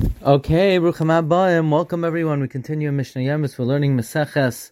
Okay, 0.00 0.78
Rucham 0.78 1.10
Abbaim. 1.10 1.70
Welcome 1.70 2.04
everyone. 2.04 2.40
We 2.40 2.48
continue 2.48 2.92
Mishnah 2.92 3.22
Yomis. 3.22 3.58
We're 3.58 3.64
learning 3.64 3.96
Meseches 3.96 4.70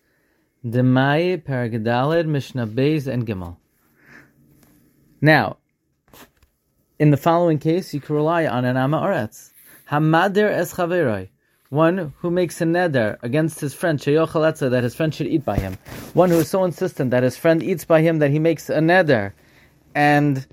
Demai, 0.64 1.42
Paragadalid, 1.42 2.26
Mishnah 2.26 2.66
Beis, 2.66 3.06
and 3.06 3.26
Gimel. 3.26 3.56
Now, 5.20 5.56
in 6.98 7.10
the 7.10 7.16
following 7.16 7.58
case, 7.58 7.92
you 7.92 8.00
can 8.00 8.14
rely 8.14 8.46
on 8.46 8.64
an 8.64 8.76
Ama 8.76 8.98
Aretz. 8.98 9.52
Hamadir 9.90 10.50
es 10.50 10.74
chaveroi. 10.74 11.28
One 11.70 12.14
who 12.18 12.30
makes 12.30 12.60
a 12.60 12.64
neder 12.64 13.18
against 13.22 13.60
his 13.60 13.74
friend, 13.74 13.98
Sheyochaletza, 13.98 14.70
that 14.70 14.84
his 14.84 14.94
friend 14.94 15.14
should 15.14 15.26
eat 15.26 15.44
by 15.44 15.58
him. 15.58 15.76
One 16.14 16.30
who 16.30 16.38
is 16.38 16.48
so 16.48 16.64
insistent 16.64 17.10
that 17.10 17.22
his 17.22 17.36
friend 17.36 17.62
eats 17.62 17.84
by 17.84 18.00
him 18.00 18.18
that 18.20 18.30
he 18.30 18.38
makes 18.38 18.70
a 18.70 18.78
neder. 18.78 19.32
And 19.94 20.46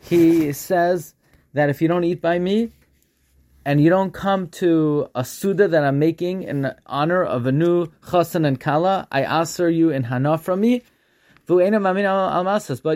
he 0.00 0.52
says 0.52 1.14
that 1.54 1.70
if 1.70 1.82
you 1.82 1.88
don't 1.88 2.04
eat 2.04 2.20
by 2.20 2.38
me, 2.38 2.72
and 3.64 3.80
you 3.80 3.90
don't 3.90 4.12
come 4.12 4.48
to 4.48 5.08
a 5.14 5.24
suda 5.24 5.68
that 5.68 5.84
I'm 5.84 5.98
making 5.98 6.44
in 6.44 6.72
honor 6.86 7.22
of 7.22 7.46
a 7.46 7.52
new 7.52 7.86
chasan 8.02 8.46
and 8.46 8.58
kala, 8.58 9.06
I 9.12 9.22
answer 9.22 9.68
you 9.68 9.90
in 9.90 10.04
hana 10.04 10.38
from 10.38 10.60
me. 10.60 10.82
But 11.46 11.58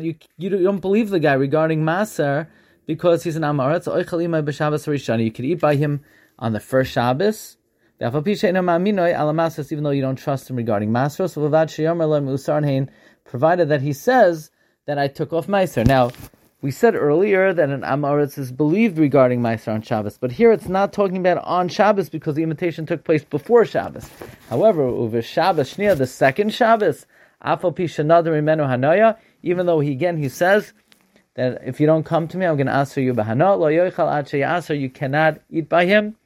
you, 0.03 0.15
you 0.39 0.51
don't 0.51 0.81
believe 0.81 1.11
the 1.11 1.21
guy 1.21 1.35
regarding 1.35 1.83
maser 1.83 2.47
because 2.87 3.25
he's 3.25 3.37
an 3.37 3.43
amaretz. 3.43 3.87
You 5.25 5.31
could 5.33 5.45
eat 5.45 5.61
by 5.61 5.75
him 5.77 6.01
on 6.39 6.53
the 6.53 6.61
first 6.61 6.93
Shabbos. 6.93 7.57
Even 8.01 8.23
though 9.83 9.91
you 9.91 10.03
don't 10.03 10.17
trust 10.17 10.51
him 10.51 10.57
regarding 10.57 10.91
maser, 10.91 11.29
provided 13.25 13.69
that 13.69 13.81
he 13.81 13.93
says 13.93 14.51
that 14.87 14.99
I 14.99 15.09
took 15.09 15.33
off 15.33 15.47
meiser. 15.47 15.87
Now, 15.87 16.11
we 16.65 16.71
said 16.71 16.95
earlier 16.95 17.53
that 17.53 17.69
an 17.69 17.83
Amoritz 17.83 18.39
is 18.39 18.51
believed 18.51 18.97
regarding 18.97 19.43
Meiser 19.43 19.75
on 19.75 19.83
Shabbos, 19.83 20.17
but 20.17 20.33
here 20.33 20.51
it's 20.51 20.67
not 20.67 20.95
talking 20.95 21.19
about 21.19 21.45
on 21.45 21.69
Shabbos 21.69 22.09
because 22.09 22.37
the 22.37 22.43
imitation 22.43 22.87
took 22.87 23.05
place 23.05 23.23
before 23.23 23.67
Shabbos. 23.67 24.09
However, 24.49 24.81
over 24.81 25.21
Shabbos 25.21 25.75
Shnia, 25.75 25.95
the 25.95 26.07
second 26.07 26.55
Shabbos, 26.55 27.05
Afal 27.45 27.77
Pishanadar 27.77 28.29
Imenu 28.29 28.67
Hanaya, 28.67 29.19
even 29.43 29.67
though 29.67 29.81
he 29.81 29.93
again 29.93 30.17
he 30.17 30.31
says 30.31 30.73
that 31.35 31.61
if 31.67 31.81
you 31.81 31.87
don't 31.87 32.05
come 32.05 32.29
to 32.29 32.39
me, 32.39 32.47
I'm 32.47 32.57
going 32.57 32.69
to 32.69 32.73
answer 32.73 32.99
you 32.99 33.13
bahana. 33.13 33.59
Lo 33.59 33.69
yoichal 33.69 34.81
you 34.81 34.89
cannot 34.89 35.43
eat 35.51 35.69
by 35.69 35.85
him 35.85 36.17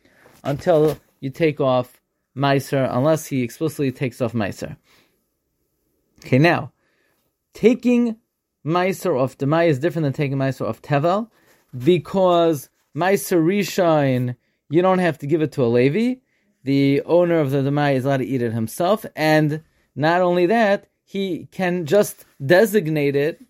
until 0.44 1.00
you 1.18 1.30
take 1.30 1.60
off 1.60 2.00
Meiser, 2.36 2.88
unless 2.88 3.26
he 3.26 3.42
explicitly 3.42 3.90
takes 3.90 4.20
off 4.20 4.34
Meiser. 4.34 4.76
Okay, 6.24 6.38
now, 6.38 6.70
taking 7.54 8.18
Meiser 8.68 9.18
of 9.18 9.38
Demai 9.38 9.68
is 9.68 9.78
different 9.78 10.04
than 10.04 10.12
taking 10.12 10.36
Meiser 10.36 10.66
of 10.66 10.82
Tevel 10.82 11.30
because 11.76 12.68
Meiser 12.94 13.42
Rishon, 13.42 14.36
you 14.68 14.82
don't 14.82 14.98
have 14.98 15.16
to 15.18 15.26
give 15.26 15.40
it 15.40 15.52
to 15.52 15.64
a 15.64 15.66
Levi. 15.66 16.20
The 16.64 17.00
owner 17.06 17.40
of 17.40 17.50
the 17.50 17.62
Demai 17.62 17.94
is 17.94 18.04
allowed 18.04 18.18
to 18.18 18.26
eat 18.26 18.42
it 18.42 18.52
himself. 18.52 19.06
And 19.16 19.62
not 19.96 20.20
only 20.20 20.44
that, 20.46 20.88
he 21.02 21.48
can 21.50 21.86
just 21.86 22.26
designate 22.44 23.16
it 23.16 23.42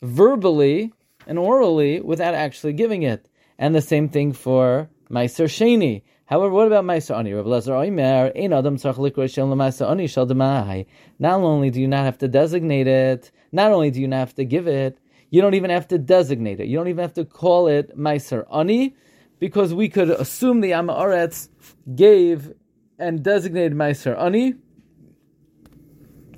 verbally 0.00 0.94
and 1.26 1.38
orally 1.38 2.00
without 2.00 2.32
actually 2.32 2.72
giving 2.72 3.02
it. 3.02 3.28
And 3.58 3.74
the 3.74 3.82
same 3.82 4.08
thing 4.08 4.32
for 4.32 4.88
Meiser 5.10 5.44
Sheni. 5.44 6.04
However, 6.26 6.50
what 6.50 6.66
about 6.66 6.84
Meiser 6.84 7.16
Ani? 7.18 7.34
Rav 7.34 7.44
Lezer 7.44 7.72
Oimer, 7.72 8.32
Ein 8.34 8.52
Adam 8.52 8.76
Tzarch 8.76 8.96
Likra 8.96 9.32
Shel 9.32 9.46
Meiser 9.48 9.90
Ani 9.90 10.06
Demai. 10.06 10.86
Not 11.18 11.40
only 11.40 11.70
do 11.70 11.80
you 11.80 11.88
not 11.88 12.04
have 12.04 12.16
to 12.18 12.28
designate 12.28 12.86
it, 12.86 13.30
not 13.52 13.72
only 13.72 13.90
do 13.90 14.00
you 14.00 14.08
not 14.08 14.20
have 14.20 14.34
to 14.36 14.44
give 14.44 14.66
it, 14.66 14.98
you 15.30 15.42
don't 15.42 15.54
even 15.54 15.70
have 15.70 15.86
to 15.88 15.98
designate 15.98 16.60
it. 16.60 16.66
You 16.66 16.78
don't 16.78 16.88
even 16.88 17.02
have 17.02 17.14
to 17.14 17.24
call 17.24 17.66
it 17.68 17.96
Meiser 17.98 18.46
Ani, 18.52 18.96
because 19.38 19.74
we 19.74 19.88
could 19.90 20.08
assume 20.08 20.60
the 20.62 20.70
Amaretz 20.70 21.48
gave 21.94 22.52
and 22.98 23.22
designated 23.22 23.74
Meiser 23.74 24.18
Ani, 24.18 24.54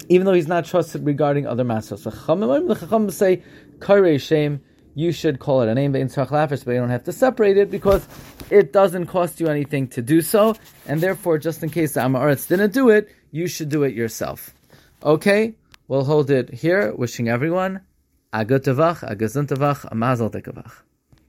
even 0.09 0.25
though 0.25 0.33
he's 0.33 0.49
not 0.49 0.65
trusted 0.65 1.05
regarding 1.05 1.47
other 1.47 1.63
masters. 1.65 2.03
The 2.05 2.11
Chachamim 2.11 3.13
say, 3.13 3.43
Kare 3.81 4.19
Shem, 4.19 4.61
you 4.95 5.13
should 5.13 5.39
call 5.39 5.61
it 5.63 5.69
a 5.69 5.75
name, 5.75 5.93
but 5.93 6.01
in 6.01 6.09
but 6.09 6.67
you 6.67 6.75
don't 6.75 6.89
have 6.89 7.05
to 7.05 7.13
separate 7.13 7.59
it 7.59 7.71
because 7.71 8.09
it 8.51 8.73
doesn't 8.73 9.07
cost 9.07 9.41
you 9.41 9.49
anything 9.49 9.89
to 9.89 10.03
do 10.03 10.21
so, 10.21 10.57
and 10.87 11.01
therefore, 11.01 11.39
just 11.39 11.63
in 11.63 11.71
case 11.71 11.95
the 11.95 12.01
Amaretz 12.01 12.49
didn't 12.49 12.73
do 12.73 12.91
it, 12.91 13.09
you 13.31 13.47
should 13.47 13.69
do 13.69 13.83
it 13.83 13.95
yourself. 13.95 14.55
Okay, 15.03 15.55
we'll 15.89 16.05
hold 16.05 16.31
it 16.31 16.53
here. 16.53 16.95
Wishing 16.95 17.29
everyone 17.29 17.81
a 18.33 18.45
good 18.45 18.65
tavach, 18.65 19.03
a 19.03 19.17
gesund 19.17 19.49
tavach, 19.49 19.87
a 19.91 19.95
mazel 19.95 20.31
tekavach. 20.31 20.83